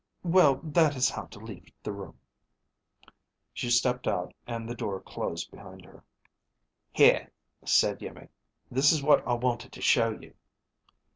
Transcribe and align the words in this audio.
"Well, 0.23 0.61
that 0.63 0.95
is 0.95 1.11
how 1.11 1.25
to 1.25 1.37
leave 1.37 1.71
the 1.83 1.91
room." 1.91 2.17
She 3.53 3.69
stepped 3.69 4.07
out, 4.07 4.33
and 4.47 4.67
the 4.67 4.73
door 4.73 4.99
closed 4.99 5.51
behind 5.51 5.85
her. 5.85 6.03
"Here," 6.91 7.31
said 7.65 7.99
Iimmi, 8.01 8.29
"this 8.71 8.91
is 8.91 9.03
what 9.03 9.23
I 9.27 9.33
wanted 9.35 9.71
to 9.73 9.81
show 9.83 10.09
you." 10.09 10.33